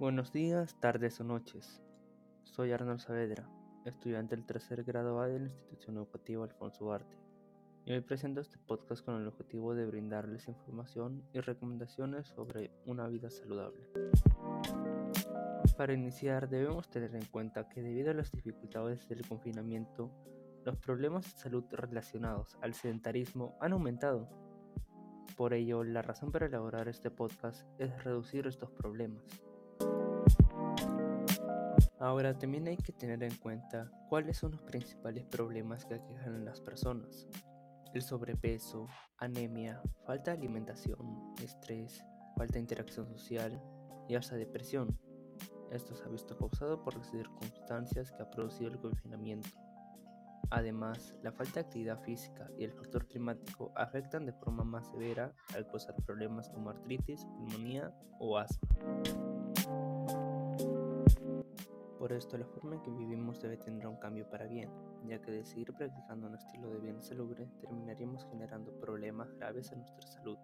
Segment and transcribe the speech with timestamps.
[0.00, 1.82] Buenos días, tardes o noches.
[2.44, 3.46] Soy Arnold Saavedra,
[3.84, 7.18] estudiante del tercer grado A de la institución educativa Alfonso Arte,
[7.84, 13.08] y hoy presento este podcast con el objetivo de brindarles información y recomendaciones sobre una
[13.08, 13.86] vida saludable.
[15.76, 20.10] Para iniciar, debemos tener en cuenta que debido a las dificultades del confinamiento,
[20.64, 24.30] los problemas de salud relacionados al sedentarismo han aumentado.
[25.36, 29.49] Por ello, la razón para elaborar este podcast es reducir estos problemas.
[32.00, 36.44] Ahora también hay que tener en cuenta cuáles son los principales problemas que aquejan a
[36.44, 37.28] las personas.
[37.92, 38.86] El sobrepeso,
[39.18, 42.02] anemia, falta de alimentación, estrés,
[42.36, 43.62] falta de interacción social
[44.08, 44.98] y hasta depresión.
[45.70, 49.50] Esto se ha visto causado por las circunstancias que ha producido el confinamiento.
[50.50, 55.32] Además, la falta de actividad física y el factor climático afectan de forma más severa
[55.54, 58.68] al causar problemas como artritis, pulmonía o asma.
[62.00, 64.70] Por esto, la forma en que vivimos debe tener un cambio para bien,
[65.06, 69.76] ya que de seguir practicando un estilo de vida salubre terminaríamos generando problemas graves a
[69.76, 70.38] nuestra salud,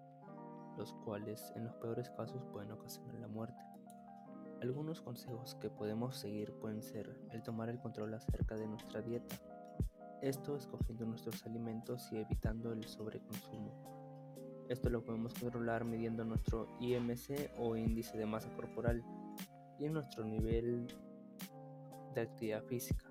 [0.76, 3.64] los cuales en los peores casos pueden ocasionar la muerte.
[4.60, 9.36] Algunos consejos que podemos seguir pueden ser el tomar el control acerca de nuestra dieta,
[10.20, 14.66] esto escogiendo nuestros alimentos y evitando el sobreconsumo.
[14.68, 19.02] Esto lo podemos controlar midiendo nuestro IMC o índice de masa corporal
[19.78, 20.86] y nuestro nivel
[22.22, 23.04] actividad física.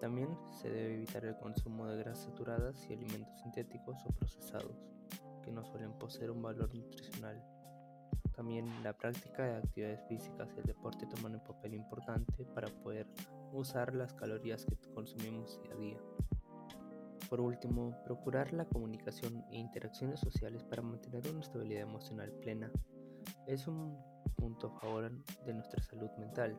[0.00, 4.76] También se debe evitar el consumo de grasas saturadas y alimentos sintéticos o procesados,
[5.42, 7.42] que no suelen poseer un valor nutricional.
[8.34, 13.06] También la práctica de actividades físicas y el deporte toman un papel importante para poder
[13.52, 16.00] usar las calorías que consumimos día a día.
[17.28, 22.70] Por último, procurar la comunicación e interacciones sociales para mantener una estabilidad emocional plena
[23.46, 23.96] es un
[24.36, 25.10] punto a favor
[25.44, 26.56] de nuestra salud mental,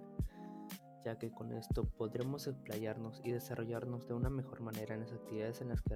[1.03, 5.61] ya que con esto podremos explayarnos y desarrollarnos de una mejor manera en las actividades
[5.61, 5.95] en las que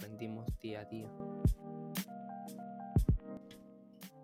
[0.00, 1.10] rendimos día a día.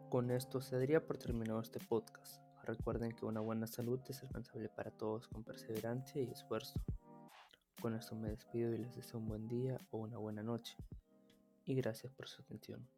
[0.09, 2.43] Con esto se daría por terminado este podcast.
[2.65, 6.81] Recuerden que una buena salud es alcanzable para todos con perseverancia y esfuerzo.
[7.81, 10.77] Con esto me despido y les deseo un buen día o una buena noche.
[11.65, 12.89] Y gracias por su atención.